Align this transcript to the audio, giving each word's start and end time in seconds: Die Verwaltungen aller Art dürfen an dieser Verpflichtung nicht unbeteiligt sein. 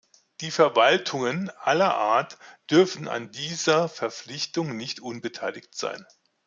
Die 0.39 0.49
Verwaltungen 0.49 1.51
aller 1.61 1.93
Art 1.95 2.39
dürfen 2.71 3.07
an 3.07 3.29
dieser 3.31 3.87
Verpflichtung 3.87 4.75
nicht 4.75 4.99
unbeteiligt 4.99 5.75
sein. 5.75 6.07